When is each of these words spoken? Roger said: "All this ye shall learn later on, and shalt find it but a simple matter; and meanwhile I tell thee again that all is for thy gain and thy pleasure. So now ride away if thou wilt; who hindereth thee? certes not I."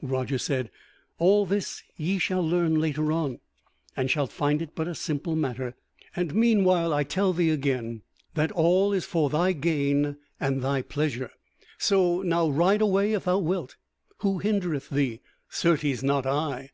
Roger 0.00 0.38
said: 0.38 0.70
"All 1.18 1.44
this 1.44 1.82
ye 1.98 2.16
shall 2.18 2.40
learn 2.40 2.80
later 2.80 3.12
on, 3.12 3.40
and 3.94 4.10
shalt 4.10 4.32
find 4.32 4.62
it 4.62 4.74
but 4.74 4.88
a 4.88 4.94
simple 4.94 5.36
matter; 5.36 5.76
and 6.16 6.34
meanwhile 6.34 6.94
I 6.94 7.04
tell 7.04 7.34
thee 7.34 7.50
again 7.50 8.00
that 8.32 8.50
all 8.52 8.94
is 8.94 9.04
for 9.04 9.28
thy 9.28 9.52
gain 9.52 10.16
and 10.40 10.62
thy 10.62 10.80
pleasure. 10.80 11.30
So 11.76 12.22
now 12.22 12.48
ride 12.48 12.80
away 12.80 13.12
if 13.12 13.24
thou 13.26 13.40
wilt; 13.40 13.76
who 14.20 14.38
hindereth 14.38 14.88
thee? 14.88 15.20
certes 15.50 16.02
not 16.02 16.24
I." 16.24 16.70